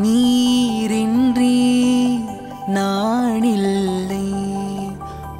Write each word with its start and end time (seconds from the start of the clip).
நீரின்றி 0.00 1.58
நானில்லை. 2.74 4.32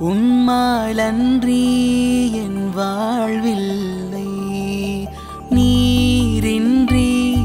உன்மாலன்றி 0.00 1.62
என் 2.32 2.72
வாழ்வில்லை. 2.76 4.28
நீரின்றி 5.50 7.36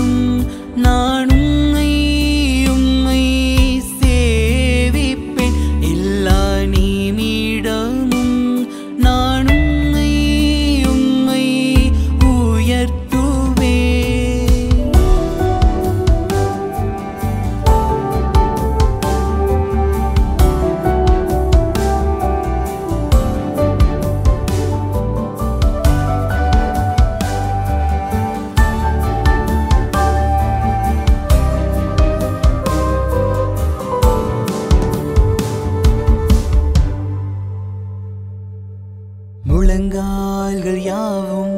முழங்கால்கள் 39.56 40.80
யாவும் 40.84 41.54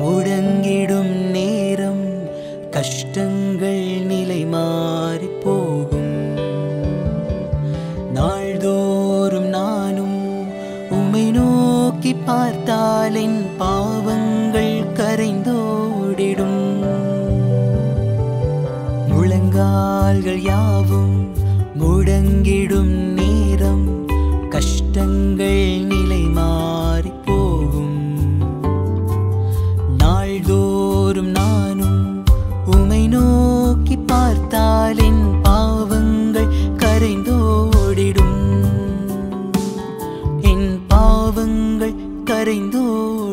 முடங்கிடும் 0.00 1.14
நேரம் 1.36 2.04
கஷ்டங்கள் 2.70 3.86
நிலை 4.10 4.44
மாறி 4.44 5.28
போகும். 5.44 6.14
நாள்தோறும் 8.12 9.48
நானும் 9.56 10.18
உமை 10.90 11.24
நோக்கி 11.30 12.14
பார்த்தாலின் 12.28 13.40
பாவங்கள் 13.58 14.76
கரைந்தோடிடும். 15.00 16.62
முழங்கால்கள் 19.08 20.42
யாவும் 20.42 21.18
முடங்கிடும் 21.82 22.94
நேரம் 23.20 23.86
கஷ்டங்கள் 24.48 25.63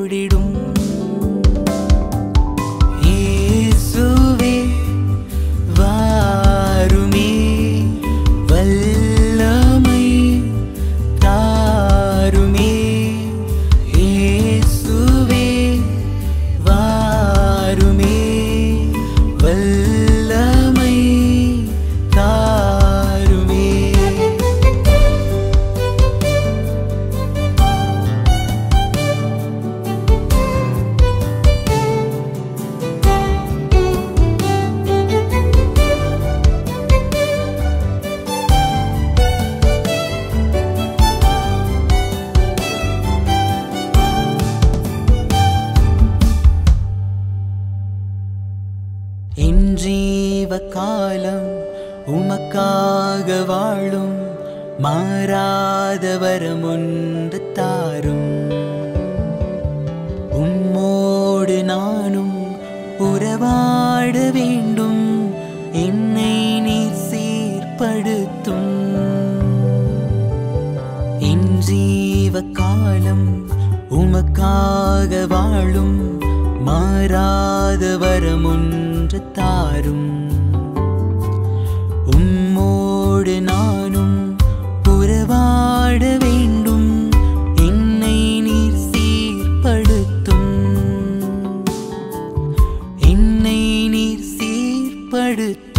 ஓடிடும் 0.02 0.54
இயேசுவே 3.06 4.54
வாருமே 5.78 7.30
என் 49.62 49.76
ஜீவ 49.76 50.58
காலம் 50.58 51.50
உமக்காக 52.08 53.46
வாழும் 53.46 54.16
மாறாத 54.80 56.18
வரம் 56.18 56.64
ஒன்று 56.64 57.52
தாரும். 57.54 58.32
உம்மோடு 60.42 61.64
நானும் 61.64 62.34
உறவாட 63.00 64.16
வேண்டும் 64.32 65.04
என்னை 65.72 66.60
நீர் 66.60 67.02
சீர்படுத்தும். 67.10 68.74
என் 71.20 71.58
ஜீவ 71.60 72.42
காலம் 72.42 73.48
உமக்காக 73.90 75.28
வாழும் 75.28 76.20
மாறாத 76.62 77.98
வரம் 77.98 78.46
ஒன்று 79.14 79.32
தாரும் 79.32 80.30
உம்மோடு 82.12 83.42
நானும் 83.42 84.36
உறவாட 84.90 86.18
வேண்டும். 86.20 87.10
என்னை 87.56 88.42
நீர் 88.42 88.80
சீர்படுத்தும். 88.92 90.54
என்னை 93.00 93.88
நீர் 93.88 94.26
சீர்படுத்தும். 94.38 95.71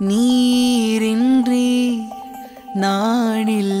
நீரின்றி 0.00 1.68
நானில் 2.74 3.78